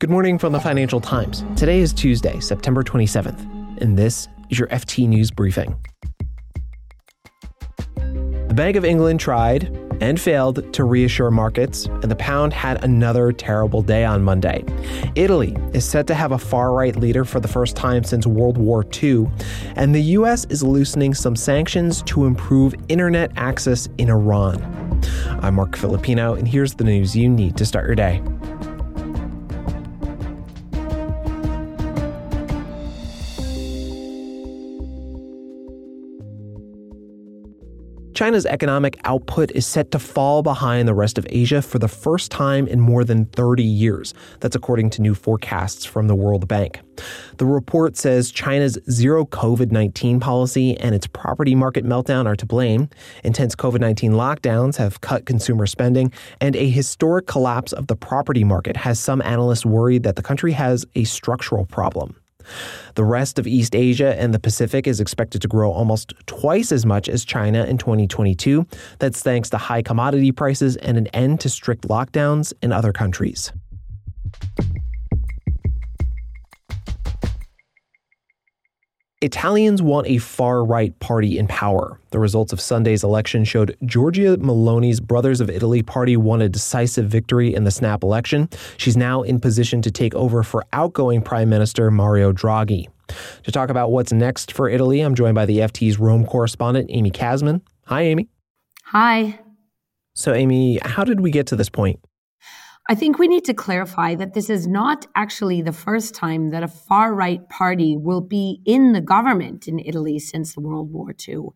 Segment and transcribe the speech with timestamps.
[0.00, 1.44] Good morning from the Financial Times.
[1.56, 5.76] Today is Tuesday, September 27th, and this is your FT News Briefing.
[7.96, 13.32] The Bank of England tried and failed to reassure markets, and the pound had another
[13.32, 14.64] terrible day on Monday.
[15.16, 18.56] Italy is set to have a far right leader for the first time since World
[18.56, 19.26] War II,
[19.74, 20.44] and the U.S.
[20.44, 24.62] is loosening some sanctions to improve internet access in Iran.
[25.42, 28.22] I'm Marc Filippino, and here's the news you need to start your day.
[38.18, 42.32] China's economic output is set to fall behind the rest of Asia for the first
[42.32, 44.12] time in more than 30 years.
[44.40, 46.80] That's according to new forecasts from the World Bank.
[47.36, 52.44] The report says China's zero COVID 19 policy and its property market meltdown are to
[52.44, 52.88] blame.
[53.22, 58.42] Intense COVID 19 lockdowns have cut consumer spending, and a historic collapse of the property
[58.42, 62.16] market has some analysts worried that the country has a structural problem.
[62.94, 66.84] The rest of East Asia and the Pacific is expected to grow almost twice as
[66.84, 68.66] much as China in 2022.
[68.98, 73.52] That's thanks to high commodity prices and an end to strict lockdowns in other countries.
[79.20, 81.98] Italians want a far right party in power.
[82.10, 87.06] The results of Sunday's election showed Giorgia Meloni's Brothers of Italy party won a decisive
[87.06, 88.48] victory in the snap election.
[88.76, 92.86] She's now in position to take over for outgoing Prime Minister Mario Draghi.
[93.42, 97.10] To talk about what's next for Italy, I'm joined by the FT's Rome correspondent, Amy
[97.10, 97.62] Kazmin.
[97.86, 98.28] Hi, Amy.
[98.84, 99.40] Hi.
[100.14, 101.98] So, Amy, how did we get to this point?
[102.90, 106.62] I think we need to clarify that this is not actually the first time that
[106.62, 111.14] a far right party will be in the government in Italy since the World War
[111.28, 111.48] II.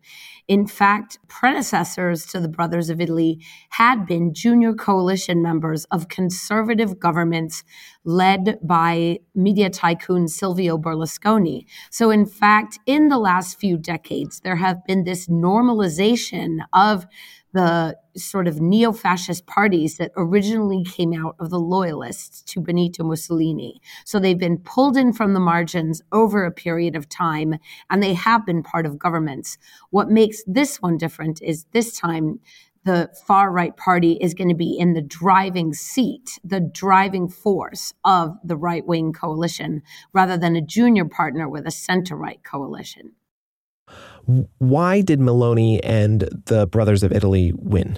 [0.47, 3.39] In fact, predecessors to the Brothers of Italy
[3.71, 7.63] had been junior coalition members of conservative governments
[8.03, 11.65] led by media tycoon Silvio Berlusconi.
[11.89, 17.07] So, in fact, in the last few decades, there have been this normalization of
[17.53, 23.03] the sort of neo fascist parties that originally came out of the loyalists to Benito
[23.03, 23.79] Mussolini.
[24.05, 27.55] So they've been pulled in from the margins over a period of time,
[27.89, 29.57] and they have been part of governments.
[29.91, 32.39] What makes this one different is this time
[32.85, 37.93] the far right party is going to be in the driving seat, the driving force
[38.03, 39.81] of the right wing coalition,
[40.11, 43.13] rather than a junior partner with a center right coalition.
[44.57, 47.97] Why did Meloni and the Brothers of Italy win?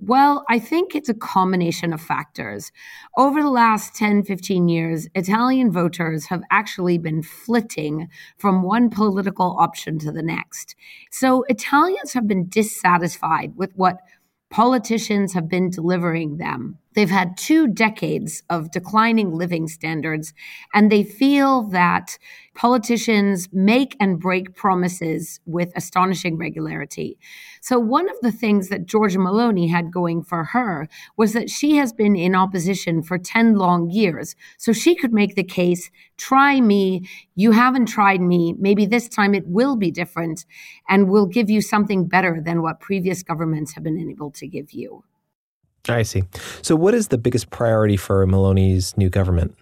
[0.00, 2.72] Well, I think it's a combination of factors.
[3.16, 9.56] Over the last 10, 15 years, Italian voters have actually been flitting from one political
[9.58, 10.74] option to the next.
[11.10, 14.00] So Italians have been dissatisfied with what
[14.50, 16.78] politicians have been delivering them.
[16.94, 20.32] They've had two decades of declining living standards,
[20.72, 22.18] and they feel that
[22.54, 27.18] politicians make and break promises with astonishing regularity.
[27.60, 31.76] So, one of the things that Giorgia Meloni had going for her was that she
[31.76, 34.36] has been in opposition for 10 long years.
[34.56, 39.34] So, she could make the case try me, you haven't tried me, maybe this time
[39.34, 40.46] it will be different,
[40.88, 44.72] and will give you something better than what previous governments have been able to give
[44.72, 45.02] you.
[45.88, 46.24] I see.
[46.62, 49.54] So, what is the biggest priority for Meloni's new government?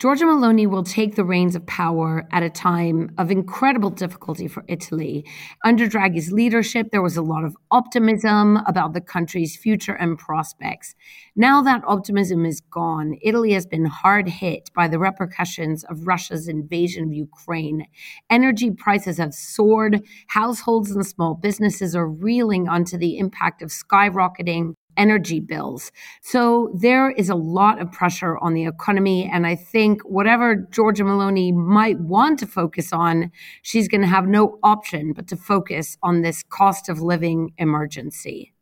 [0.00, 4.64] Giorgia Meloni will take the reins of power at a time of incredible difficulty for
[4.66, 5.24] Italy.
[5.64, 10.96] Under Draghi's leadership, there was a lot of optimism about the country's future and prospects.
[11.36, 16.48] Now that optimism is gone, Italy has been hard hit by the repercussions of Russia's
[16.48, 17.86] invasion of Ukraine.
[18.28, 24.74] Energy prices have soared, households and small businesses are reeling under the impact of skyrocketing
[24.96, 25.92] energy bills.
[26.22, 29.30] So there is a lot of pressure on the economy.
[29.32, 33.30] And I think whatever Giorgia Meloni might want to focus on,
[33.62, 38.52] she's going to have no option but to focus on this cost of living emergency.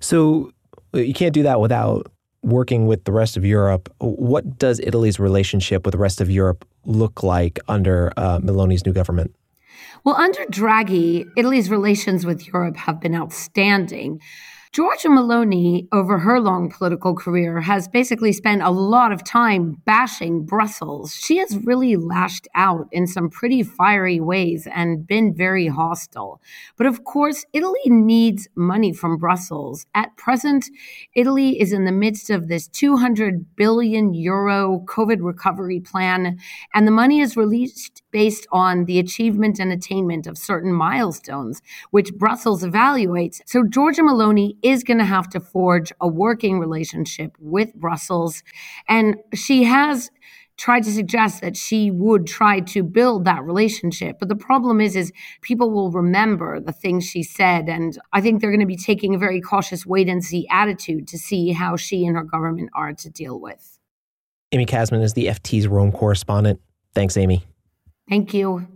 [0.00, 0.52] So
[0.92, 2.12] you can't do that without
[2.42, 3.92] working with the rest of Europe.
[3.98, 8.92] What does Italy's relationship with the rest of Europe look like under uh, Meloni's new
[8.92, 9.34] government?
[10.04, 14.20] Well, under Draghi, Italy's relations with Europe have been outstanding.
[14.72, 20.46] Giorgia Meloni, over her long political career, has basically spent a lot of time bashing
[20.46, 21.14] Brussels.
[21.14, 26.40] She has really lashed out in some pretty fiery ways and been very hostile.
[26.78, 29.84] But of course, Italy needs money from Brussels.
[29.94, 30.64] At present,
[31.14, 36.38] Italy is in the midst of this 200 billion euro COVID recovery plan,
[36.72, 41.60] and the money is released based on the achievement and attainment of certain milestones,
[41.90, 43.42] which Brussels evaluates.
[43.44, 48.42] So Giorgia Meloni is going to have to forge a working relationship with Brussels.
[48.88, 50.10] And she has
[50.56, 54.18] tried to suggest that she would try to build that relationship.
[54.18, 57.68] But the problem is is people will remember the things she said.
[57.68, 61.08] And i think they're going to be taking a very cautious wait and see attitude
[61.08, 63.78] to see how she and her government are to deal with.
[64.52, 66.60] Amy Kazmin is the ft's rome correspondent.
[66.94, 67.44] Thanks amy.
[68.08, 68.66] Thank you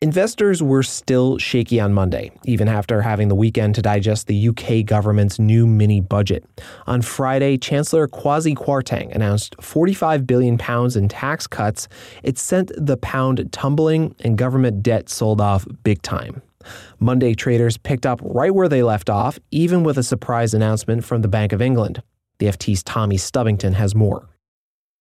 [0.00, 4.86] Investors were still shaky on Monday, even after having the weekend to digest the UK
[4.86, 6.44] government's new mini budget.
[6.86, 11.88] On Friday, Chancellor Kwasi Kwarteng announced 45 billion pounds in tax cuts.
[12.22, 16.42] It sent the pound tumbling and government debt sold off big time.
[17.00, 21.22] Monday traders picked up right where they left off, even with a surprise announcement from
[21.22, 22.04] the Bank of England.
[22.38, 24.28] The FT's Tommy Stubbington has more.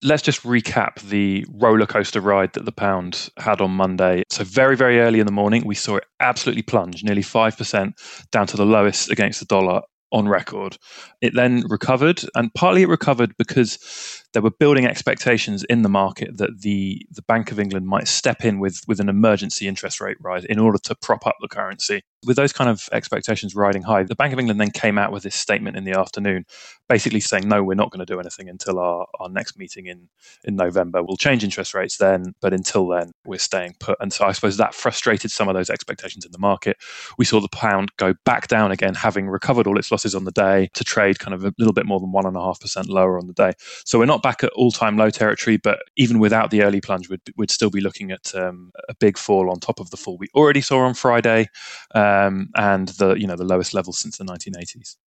[0.03, 4.23] Let's just recap the roller coaster ride that the pound had on Monday.
[4.29, 7.93] So, very, very early in the morning, we saw it absolutely plunge, nearly 5%
[8.31, 10.77] down to the lowest against the dollar on record.
[11.21, 16.37] It then recovered, and partly it recovered because there were building expectations in the market
[16.37, 20.17] that the, the Bank of England might step in with, with an emergency interest rate
[20.19, 22.03] rise in order to prop up the currency.
[22.23, 25.23] With those kind of expectations riding high, the Bank of England then came out with
[25.23, 26.45] this statement in the afternoon,
[26.87, 30.07] basically saying, no, we're not going to do anything until our, our next meeting in,
[30.43, 31.01] in November.
[31.01, 33.97] We'll change interest rates then, but until then, we're staying put.
[33.99, 36.77] And so I suppose that frustrated some of those expectations in the market.
[37.17, 40.31] We saw the pound go back down again, having recovered all its losses on the
[40.31, 43.53] day to trade kind of a little bit more than 1.5% lower on the day.
[43.83, 47.07] So we're not back at all time low territory, but even without the early plunge,
[47.09, 50.17] we'd, we'd still be looking at um, a big fall on top of the fall
[50.17, 51.49] we already saw on Friday
[51.95, 54.97] um, and the, you know, the lowest level since the 1980s.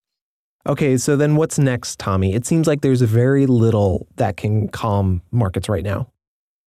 [0.66, 2.34] Okay, so then what's next, Tommy?
[2.34, 6.10] It seems like there's very little that can calm markets right now.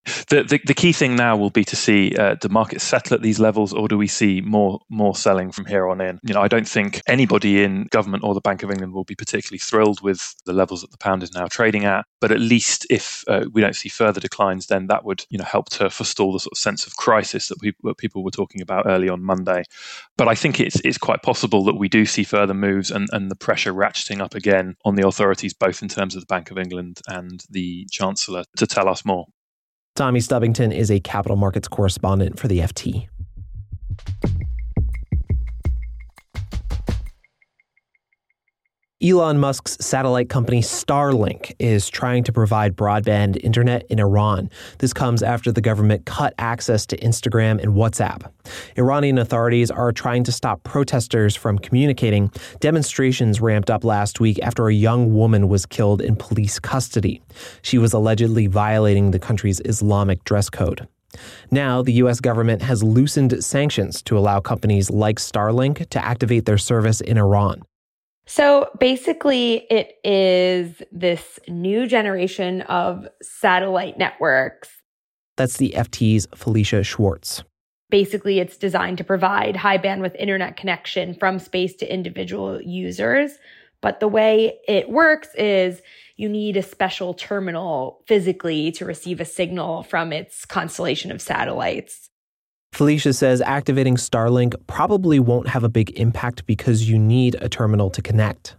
[0.06, 3.22] The, the, the, key thing now will be to see uh, the market settle at
[3.22, 6.20] these levels, or do we see more more selling from here on in?
[6.24, 9.16] You know, I don't think anybody in government or the Bank of England will be
[9.16, 12.06] particularly thrilled with the levels that the pound is now trading at.
[12.20, 15.46] But at least if uh, we don't see further declines, then that would you know
[15.46, 18.62] help to forestall the sort of sense of crisis that, we, that people were talking
[18.62, 19.64] about early on Monday.
[20.18, 23.32] But I think it's it's quite possible that we do see further moves and, and
[23.32, 26.58] the pressure ratcheting up again on the authorities, both in terms of the Bank of
[26.58, 29.28] England and the Chancellor, to tell us more.
[29.96, 33.08] Tommy Stubbington is a capital markets correspondent for the FT.
[39.04, 44.50] Elon Musk's satellite company Starlink is trying to provide broadband internet in Iran.
[44.78, 48.32] This comes after the government cut access to Instagram and WhatsApp.
[48.78, 52.32] Iranian authorities are trying to stop protesters from communicating.
[52.62, 57.22] Demonstrations ramped up last week after a young woman was killed in police custody.
[57.62, 60.88] She was allegedly violating the country's Islamic dress code.
[61.52, 62.22] Now, the U.S.
[62.22, 67.64] government has loosened sanctions to allow companies like Starlink to activate their service in Iran.
[68.26, 74.70] So basically, it is this new generation of satellite networks.
[75.36, 77.44] That's the FT's Felicia Schwartz.
[77.90, 83.34] Basically, it's designed to provide high bandwidth internet connection from space to individual users.
[83.82, 85.82] But the way it works is
[86.16, 92.10] you need a special terminal physically to receive a signal from its constellation of satellites.
[92.74, 97.90] Felicia says activating Starlink probably won't have a big impact because you need a terminal
[97.92, 98.56] to connect.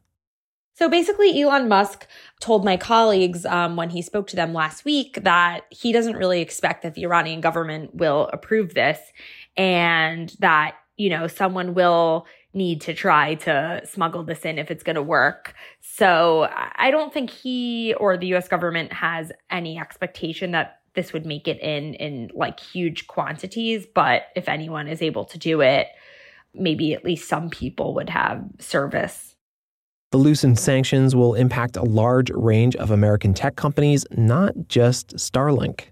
[0.77, 2.07] So basically, Elon Musk
[2.41, 6.41] told my colleagues um, when he spoke to them last week that he doesn't really
[6.41, 8.99] expect that the Iranian government will approve this
[9.57, 14.83] and that, you know, someone will need to try to smuggle this in if it's
[14.83, 15.55] going to work.
[15.81, 21.27] So I don't think he or the US government has any expectation that this would
[21.27, 25.89] make it in in like huge quantities but if anyone is able to do it
[26.55, 29.35] maybe at least some people would have service
[30.15, 35.87] the loosened sanctions will impact a large range of American tech companies, not just Starlink.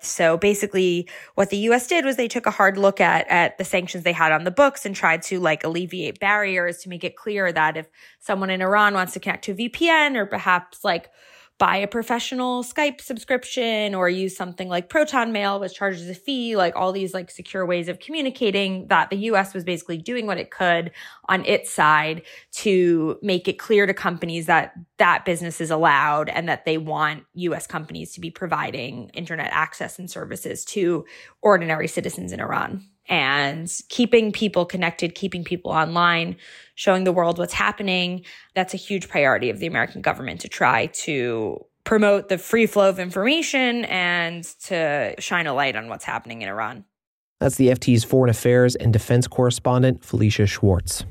[0.00, 3.64] So basically what the US did was they took a hard look at at the
[3.64, 7.14] sanctions they had on the books and tried to like alleviate barriers to make it
[7.14, 7.86] clear that if
[8.18, 11.10] someone in Iran wants to connect to a VPN or perhaps like
[11.58, 16.56] buy a professional Skype subscription or use something like Proton Mail, which charges a fee,
[16.56, 20.38] like all these like secure ways of communicating that the US was basically doing what
[20.38, 20.90] it could
[21.28, 26.48] on its side to make it clear to companies that that business is allowed and
[26.48, 31.04] that they want US companies to be providing internet access and services to
[31.40, 36.36] ordinary citizens in Iran and keeping people connected, keeping people online,
[36.74, 38.24] showing the world what's happening.
[38.54, 42.88] That's a huge priority of the American government to try to promote the free flow
[42.88, 46.84] of information and to shine a light on what's happening in Iran.
[47.40, 51.04] That's the FT's foreign affairs and defense correspondent, Felicia Schwartz.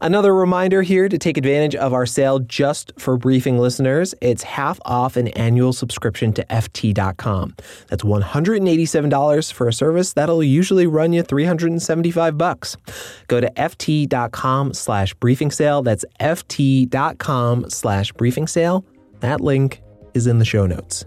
[0.00, 4.14] Another reminder here to take advantage of our sale just for briefing listeners.
[4.20, 7.56] It's half off an annual subscription to FT.com.
[7.88, 12.76] That's $187 for a service that'll usually run you 375 bucks.
[13.26, 15.82] Go to FT.com slash briefing sale.
[15.82, 18.84] That's FT.com slash briefing sale.
[19.18, 19.82] That link
[20.14, 21.04] is in the show notes.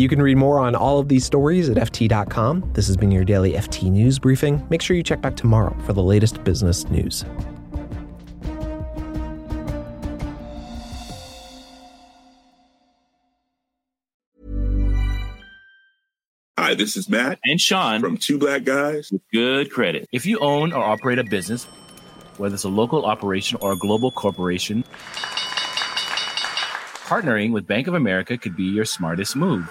[0.00, 2.70] You can read more on all of these stories at FT.com.
[2.72, 4.66] This has been your daily FT News Briefing.
[4.70, 7.22] Make sure you check back tomorrow for the latest business news.
[16.56, 20.08] Hi, this is Matt and Sean from Two Black Guys with Good Credit.
[20.12, 21.64] If you own or operate a business,
[22.38, 24.82] whether it's a local operation or a global corporation,
[27.04, 29.70] partnering with Bank of America could be your smartest move.